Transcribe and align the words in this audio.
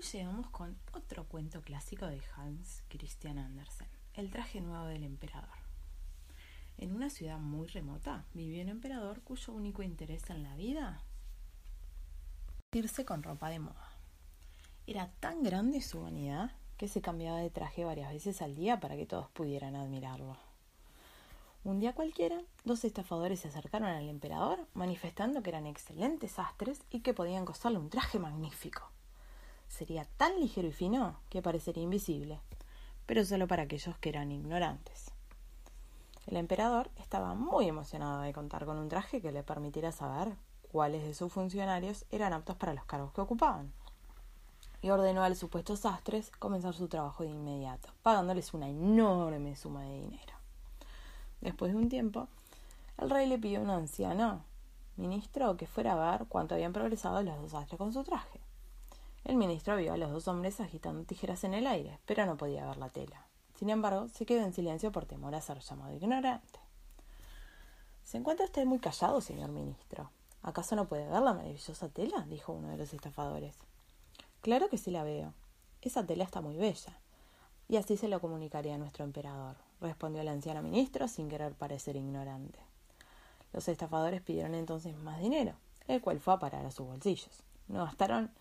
Llegamos 0.00 0.48
con 0.48 0.78
otro 0.94 1.24
cuento 1.24 1.60
clásico 1.60 2.06
de 2.06 2.22
Hans 2.34 2.82
Christian 2.88 3.36
Andersen, 3.36 3.86
El 4.14 4.30
traje 4.30 4.62
nuevo 4.62 4.86
del 4.86 5.04
emperador. 5.04 5.58
En 6.78 6.96
una 6.96 7.10
ciudad 7.10 7.38
muy 7.38 7.66
remota 7.68 8.24
vivía 8.32 8.62
un 8.62 8.70
emperador 8.70 9.20
cuyo 9.20 9.52
único 9.52 9.82
interés 9.82 10.30
en 10.30 10.42
la 10.42 10.56
vida 10.56 11.02
irse 12.72 13.04
con 13.04 13.22
ropa 13.22 13.50
de 13.50 13.58
moda. 13.58 13.92
Era 14.86 15.10
tan 15.20 15.42
grande 15.42 15.82
su 15.82 16.00
vanidad 16.00 16.52
que 16.78 16.88
se 16.88 17.02
cambiaba 17.02 17.38
de 17.38 17.50
traje 17.50 17.84
varias 17.84 18.10
veces 18.10 18.40
al 18.40 18.54
día 18.54 18.80
para 18.80 18.96
que 18.96 19.04
todos 19.04 19.28
pudieran 19.28 19.76
admirarlo. 19.76 20.38
Un 21.62 21.78
día 21.78 21.94
cualquiera, 21.94 22.40
dos 22.64 22.86
estafadores 22.86 23.40
se 23.40 23.48
acercaron 23.48 23.90
al 23.90 24.08
emperador 24.08 24.66
manifestando 24.72 25.42
que 25.42 25.50
eran 25.50 25.66
excelentes 25.66 26.38
astres 26.38 26.80
y 26.90 27.00
que 27.00 27.12
podían 27.12 27.44
costarle 27.44 27.76
un 27.76 27.90
traje 27.90 28.18
magnífico. 28.18 28.90
Sería 29.70 30.04
tan 30.16 30.38
ligero 30.40 30.66
y 30.68 30.72
fino 30.72 31.16
que 31.30 31.42
parecería 31.42 31.84
invisible, 31.84 32.40
pero 33.06 33.24
solo 33.24 33.46
para 33.46 33.62
aquellos 33.62 33.96
que 33.98 34.08
eran 34.08 34.32
ignorantes. 34.32 35.12
El 36.26 36.36
emperador 36.36 36.90
estaba 36.96 37.34
muy 37.34 37.68
emocionado 37.68 38.20
de 38.20 38.32
contar 38.32 38.66
con 38.66 38.78
un 38.78 38.88
traje 38.88 39.22
que 39.22 39.32
le 39.32 39.44
permitiera 39.44 39.92
saber 39.92 40.34
cuáles 40.70 41.04
de 41.04 41.14
sus 41.14 41.32
funcionarios 41.32 42.04
eran 42.10 42.32
aptos 42.32 42.56
para 42.56 42.74
los 42.74 42.84
cargos 42.84 43.12
que 43.12 43.20
ocupaban. 43.20 43.72
Y 44.82 44.90
ordenó 44.90 45.22
a 45.22 45.28
los 45.28 45.38
supuestos 45.38 45.86
astres 45.86 46.30
comenzar 46.30 46.74
su 46.74 46.88
trabajo 46.88 47.22
de 47.22 47.30
inmediato, 47.30 47.88
pagándoles 48.02 48.52
una 48.52 48.68
enorme 48.68 49.54
suma 49.54 49.84
de 49.84 49.94
dinero. 49.94 50.34
Después 51.40 51.72
de 51.72 51.78
un 51.78 51.88
tiempo, 51.88 52.28
el 52.98 53.08
rey 53.08 53.26
le 53.28 53.38
pidió 53.38 53.60
a 53.60 53.62
un 53.62 53.70
anciano 53.70 54.44
ministro 54.96 55.56
que 55.56 55.66
fuera 55.66 55.92
a 55.92 56.18
ver 56.18 56.26
cuánto 56.28 56.54
habían 56.54 56.72
progresado 56.72 57.22
los 57.22 57.40
dos 57.40 57.54
astres 57.54 57.78
con 57.78 57.92
su 57.92 58.02
traje. 58.02 58.39
El 59.30 59.36
ministro 59.36 59.76
vio 59.76 59.92
a 59.92 59.96
los 59.96 60.10
dos 60.10 60.26
hombres 60.26 60.58
agitando 60.58 61.04
tijeras 61.04 61.44
en 61.44 61.54
el 61.54 61.68
aire, 61.68 62.00
pero 62.04 62.26
no 62.26 62.36
podía 62.36 62.66
ver 62.66 62.78
la 62.78 62.88
tela. 62.88 63.28
Sin 63.54 63.70
embargo, 63.70 64.08
se 64.08 64.26
quedó 64.26 64.44
en 64.44 64.52
silencio 64.52 64.90
por 64.90 65.06
temor 65.06 65.36
a 65.36 65.40
ser 65.40 65.60
llamado 65.60 65.94
ignorante. 65.94 66.58
¿Se 68.02 68.18
encuentra 68.18 68.46
usted 68.46 68.64
muy 68.64 68.80
callado, 68.80 69.20
señor 69.20 69.50
ministro? 69.50 70.10
¿Acaso 70.42 70.74
no 70.74 70.88
puede 70.88 71.06
ver 71.06 71.22
la 71.22 71.32
maravillosa 71.32 71.88
tela? 71.90 72.26
dijo 72.28 72.52
uno 72.52 72.70
de 72.70 72.76
los 72.76 72.92
estafadores. 72.92 73.54
Claro 74.40 74.68
que 74.68 74.78
sí 74.78 74.90
la 74.90 75.04
veo. 75.04 75.32
Esa 75.80 76.04
tela 76.04 76.24
está 76.24 76.40
muy 76.40 76.56
bella. 76.56 76.98
Y 77.68 77.76
así 77.76 77.96
se 77.96 78.08
lo 78.08 78.20
comunicaría 78.20 78.74
a 78.74 78.78
nuestro 78.78 79.04
emperador, 79.04 79.54
respondió 79.80 80.22
el 80.22 80.28
anciano 80.28 80.60
ministro 80.60 81.06
sin 81.06 81.28
querer 81.28 81.54
parecer 81.54 81.94
ignorante. 81.94 82.58
Los 83.52 83.68
estafadores 83.68 84.22
pidieron 84.22 84.56
entonces 84.56 84.96
más 84.98 85.20
dinero, 85.20 85.54
el 85.86 86.00
cual 86.00 86.18
fue 86.18 86.34
a 86.34 86.40
parar 86.40 86.66
a 86.66 86.72
sus 86.72 86.88
bolsillos. 86.88 87.44
No 87.68 87.84
gastaron 87.84 88.32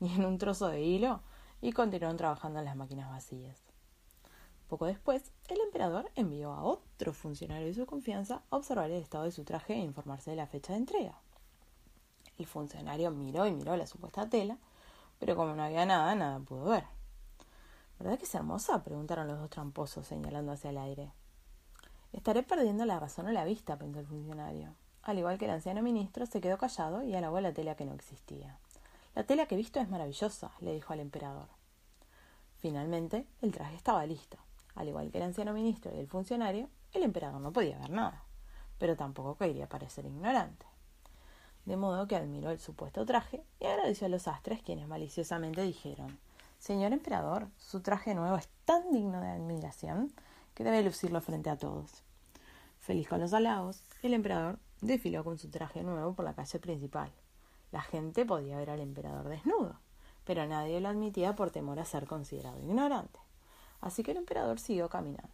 ni 0.00 0.12
en 0.14 0.24
un 0.24 0.38
trozo 0.38 0.68
de 0.68 0.82
hilo 0.82 1.20
y 1.60 1.72
continuaron 1.72 2.16
trabajando 2.16 2.58
en 2.58 2.64
las 2.64 2.76
máquinas 2.76 3.10
vacías. 3.10 3.60
Poco 4.68 4.84
después, 4.84 5.32
el 5.48 5.60
emperador 5.60 6.10
envió 6.14 6.52
a 6.52 6.62
otro 6.62 7.14
funcionario 7.14 7.66
de 7.66 7.74
su 7.74 7.86
confianza 7.86 8.42
a 8.50 8.56
observar 8.56 8.90
el 8.90 9.02
estado 9.02 9.24
de 9.24 9.32
su 9.32 9.44
traje 9.44 9.72
e 9.74 9.78
informarse 9.78 10.30
de 10.30 10.36
la 10.36 10.46
fecha 10.46 10.74
de 10.74 10.80
entrega. 10.80 11.18
El 12.36 12.46
funcionario 12.46 13.10
miró 13.10 13.46
y 13.46 13.52
miró 13.52 13.76
la 13.76 13.86
supuesta 13.86 14.28
tela, 14.28 14.58
pero 15.18 15.36
como 15.36 15.54
no 15.54 15.62
había 15.62 15.86
nada, 15.86 16.14
nada 16.14 16.38
pudo 16.40 16.66
ver. 16.66 16.84
¿Verdad 17.98 18.18
que 18.18 18.26
es 18.26 18.34
hermosa? 18.34 18.84
preguntaron 18.84 19.26
los 19.26 19.40
dos 19.40 19.50
tramposos, 19.50 20.06
señalando 20.06 20.52
hacia 20.52 20.70
el 20.70 20.78
aire. 20.78 21.12
Estaré 22.12 22.42
perdiendo 22.42 22.84
la 22.84 23.00
razón 23.00 23.26
o 23.26 23.32
la 23.32 23.44
vista, 23.44 23.78
pensó 23.78 24.00
el 24.00 24.06
funcionario. 24.06 24.74
Al 25.02 25.18
igual 25.18 25.38
que 25.38 25.46
el 25.46 25.50
anciano 25.50 25.82
ministro, 25.82 26.26
se 26.26 26.40
quedó 26.40 26.58
callado 26.58 27.02
y 27.02 27.14
alabó 27.14 27.40
la 27.40 27.52
tela 27.52 27.74
que 27.74 27.86
no 27.86 27.94
existía. 27.94 28.58
La 29.18 29.24
tela 29.24 29.46
que 29.46 29.56
he 29.56 29.58
visto 29.58 29.80
es 29.80 29.88
maravillosa, 29.88 30.52
le 30.60 30.72
dijo 30.72 30.92
al 30.92 31.00
emperador. 31.00 31.48
Finalmente, 32.58 33.26
el 33.42 33.50
traje 33.50 33.74
estaba 33.74 34.06
listo. 34.06 34.38
Al 34.76 34.86
igual 34.86 35.10
que 35.10 35.18
el 35.18 35.24
anciano 35.24 35.52
ministro 35.52 35.92
y 35.92 35.98
el 35.98 36.06
funcionario, 36.06 36.68
el 36.92 37.02
emperador 37.02 37.40
no 37.40 37.52
podía 37.52 37.80
ver 37.80 37.90
nada, 37.90 38.22
pero 38.78 38.94
tampoco 38.94 39.36
quería 39.36 39.68
parecer 39.68 40.04
ignorante. 40.04 40.66
De 41.64 41.76
modo 41.76 42.06
que 42.06 42.14
admiró 42.14 42.52
el 42.52 42.60
supuesto 42.60 43.04
traje 43.04 43.42
y 43.58 43.66
agradeció 43.66 44.06
a 44.06 44.10
los 44.10 44.28
astres 44.28 44.62
quienes 44.62 44.86
maliciosamente 44.86 45.62
dijeron 45.62 46.16
Señor 46.60 46.92
emperador, 46.92 47.48
su 47.56 47.80
traje 47.80 48.14
nuevo 48.14 48.36
es 48.36 48.48
tan 48.64 48.92
digno 48.92 49.20
de 49.20 49.30
admiración 49.30 50.12
que 50.54 50.62
debe 50.62 50.84
lucirlo 50.84 51.20
frente 51.20 51.50
a 51.50 51.58
todos. 51.58 52.04
Feliz 52.78 53.08
con 53.08 53.18
los 53.18 53.32
halagos, 53.32 53.82
el 54.02 54.14
emperador 54.14 54.60
desfiló 54.80 55.24
con 55.24 55.38
su 55.38 55.50
traje 55.50 55.82
nuevo 55.82 56.14
por 56.14 56.24
la 56.24 56.36
calle 56.36 56.60
principal. 56.60 57.10
La 57.70 57.82
gente 57.82 58.24
podía 58.24 58.56
ver 58.56 58.70
al 58.70 58.80
emperador 58.80 59.28
desnudo, 59.28 59.78
pero 60.24 60.46
nadie 60.46 60.80
lo 60.80 60.88
admitía 60.88 61.34
por 61.34 61.50
temor 61.50 61.78
a 61.78 61.84
ser 61.84 62.06
considerado 62.06 62.58
ignorante. 62.58 63.18
Así 63.80 64.02
que 64.02 64.12
el 64.12 64.16
emperador 64.16 64.58
siguió 64.58 64.88
caminando. 64.88 65.28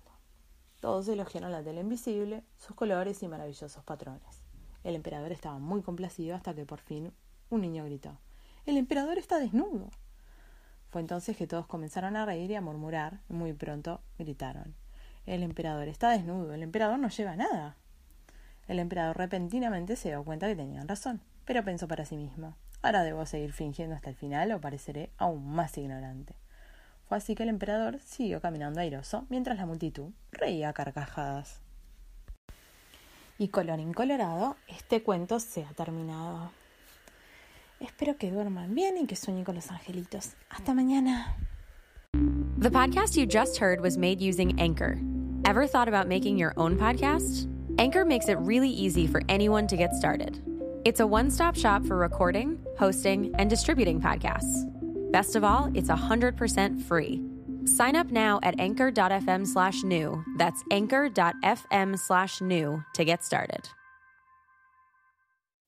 Todos 0.81 1.09
elogiaron 1.09 1.53
la 1.53 1.63
tela 1.63 1.81
invisible, 1.81 2.45
sus 2.59 2.77
colores 2.77 3.23
y 3.23 3.29
maravillosos 3.29 3.83
patrones. 3.85 4.45
El 4.83 4.95
emperador 4.95 5.33
estaba 5.33 5.59
muy 5.59 5.81
complacido 5.81 6.37
hasta 6.37 6.55
que 6.55 6.67
por 6.67 6.81
fin 6.81 7.13
un 7.49 7.63
niño 7.63 7.85
gritó 7.85 8.19
El 8.67 8.77
emperador 8.77 9.17
está 9.17 9.39
desnudo. 9.39 9.89
Fue 10.91 11.01
entonces 11.01 11.37
que 11.37 11.47
todos 11.47 11.67
comenzaron 11.67 12.17
a 12.17 12.27
reír 12.27 12.51
y 12.51 12.55
a 12.55 12.61
murmurar, 12.61 13.21
y 13.29 13.33
muy 13.33 13.53
pronto 13.53 14.01
gritaron 14.19 14.75
El 15.25 15.43
emperador 15.43 15.89
está 15.89 16.11
desnudo, 16.11 16.53
el 16.53 16.63
emperador 16.63 16.99
no 16.99 17.09
lleva 17.09 17.35
nada. 17.35 17.77
El 18.69 18.79
emperador 18.79 19.17
repentinamente 19.17 19.97
se 19.97 20.11
dio 20.11 20.25
cuenta 20.25 20.47
que 20.49 20.57
tenían 20.57 20.87
razón, 20.87 21.23
pero 21.45 21.65
pensó 21.65 21.89
para 21.89 22.05
sí 22.05 22.17
mismo 22.17 22.57
Ahora 22.85 23.03
debo 23.03 23.25
seguir 23.25 23.55
fingiendo 23.55 23.97
hasta 23.97 24.11
el 24.11 24.15
final 24.15 24.53
o 24.53 24.61
pareceré 24.61 25.09
aún 25.17 25.55
más 25.55 25.79
ignorante. 25.79 26.37
Fue 27.09 27.17
así 27.17 27.35
que 27.35 27.45
el 27.45 27.49
emperador 27.49 27.99
siguió 28.01 28.43
caminando 28.43 28.79
airoso 28.79 29.25
mientras 29.31 29.57
la 29.57 29.65
multitud 29.65 30.11
reía 30.33 30.71
carcajadas. 30.75 31.63
Y 33.39 33.49
colorín 33.49 33.95
colorado, 33.95 34.57
este 34.69 35.03
cuento 35.03 35.41
se 35.41 35.65
ha 35.65 35.73
terminado. 35.73 36.51
Espero 37.81 38.19
que 38.19 38.31
duerman 38.31 38.75
bien 38.75 38.99
y 38.99 39.07
que 39.07 39.17
sueñen 39.17 39.45
con 39.45 39.55
los 39.55 39.71
angelitos. 39.71 40.35
Hasta 40.51 40.75
mañana. 40.75 41.35
The 42.59 42.71
podcast 42.71 43.17
you 43.17 43.27
just 43.27 43.59
heard 43.59 43.81
was 43.81 43.97
made 43.97 44.21
using 44.21 44.61
Anchor. 44.61 44.99
Ever 45.47 45.67
thought 45.67 45.89
about 45.89 46.07
making 46.07 46.37
your 46.37 46.53
own 46.59 46.77
podcast? 46.77 47.49
Anchor 47.79 48.05
makes 48.05 48.29
it 48.29 48.37
really 48.41 48.69
easy 48.69 49.07
for 49.07 49.23
anyone 49.29 49.67
to 49.67 49.77
get 49.77 49.95
started. 49.95 50.54
It's 50.85 51.01
a 51.01 51.07
one 51.07 51.31
stop 51.31 51.57
shop 51.57 51.83
for 51.87 51.97
recording, 51.97 52.59
hosting, 52.79 53.35
and 53.39 53.49
distributing 53.49 54.03
podcasts. 54.03 54.71
Best 55.13 55.35
of 55.35 55.43
all, 55.43 55.71
it's 55.73 55.89
100% 55.89 56.83
free. 56.83 57.23
Sign 57.65 57.97
up 57.97 58.11
now 58.11 58.39
at 58.43 58.61
anchor.fm 58.61 59.47
slash 59.47 59.83
new. 59.83 60.23
That's 60.37 60.63
anchor.fm 60.71 61.99
slash 61.99 62.43
new 62.43 62.85
to 62.97 63.05
get 63.05 63.25
started. 63.25 63.67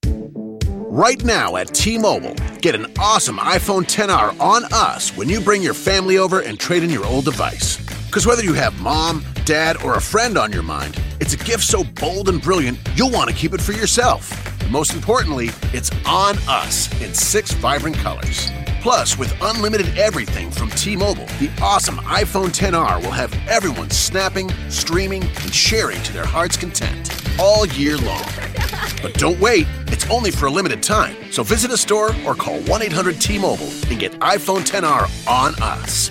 Right 0.04 1.25
now 1.25 1.56
at 1.56 1.69
T 1.69 1.97
Mobile, 1.97 2.34
get 2.60 2.75
an 2.75 2.93
awesome 2.98 3.38
iPhone 3.38 3.84
10R 3.84 4.39
on 4.39 4.65
us 4.71 5.16
when 5.16 5.30
you 5.30 5.41
bring 5.41 5.63
your 5.63 5.74
family 5.74 6.18
over 6.18 6.41
and 6.41 6.60
trade 6.60 6.83
in 6.83 6.91
your 6.91 7.07
old 7.07 7.24
device. 7.24 7.78
Because 8.07 8.27
whether 8.27 8.42
you 8.42 8.53
have 8.53 8.78
mom, 8.83 9.24
dad, 9.47 9.83
or 9.83 9.95
a 9.95 10.01
friend 10.01 10.36
on 10.36 10.53
your 10.53 10.63
mind, 10.63 11.01
it's 11.21 11.33
a 11.33 11.39
gift 11.39 11.65
so 11.65 11.84
bold 11.84 12.28
and 12.28 12.42
brilliant, 12.42 12.78
you'll 12.95 13.10
want 13.10 13.30
to 13.30 13.36
keep 13.36 13.54
it 13.54 13.63
for 13.63 13.72
yourself. 13.72 14.46
And 14.60 14.70
most 14.70 14.94
importantly, 14.94 15.50
it's 15.72 15.91
on 16.06 16.36
us 16.48 16.91
in 17.00 17.12
six 17.14 17.53
vibrant 17.53 17.97
colors. 17.97 18.50
Plus, 18.80 19.18
with 19.18 19.34
unlimited 19.42 19.98
everything 19.98 20.50
from 20.50 20.70
T 20.70 20.97
Mobile, 20.97 21.26
the 21.41 21.50
awesome 21.60 21.97
iPhone 21.97 22.56
10R 22.56 23.03
will 23.03 23.10
have 23.10 23.34
everyone 23.48 23.91
snapping, 23.91 24.48
streaming, 24.68 25.22
and 25.22 25.54
sharing 25.54 26.00
to 26.03 26.12
their 26.12 26.24
heart's 26.24 26.56
content 26.56 27.10
all 27.38 27.66
year 27.66 27.97
long. 27.97 28.24
But 29.03 29.14
don't 29.14 29.41
wait, 29.41 29.66
it's 29.88 30.08
only 30.10 30.30
for 30.30 30.47
a 30.47 30.50
limited 30.50 30.82
time. 30.82 31.16
So 31.32 31.42
visit 31.42 31.70
a 31.72 31.76
store 31.76 32.14
or 32.24 32.34
call 32.34 32.60
1 32.62 32.82
800 32.82 33.20
T 33.20 33.38
Mobile 33.38 33.70
and 33.88 33.98
get 33.98 34.12
iPhone 34.20 34.60
10R 34.60 35.28
on 35.28 35.54
us. 35.60 36.10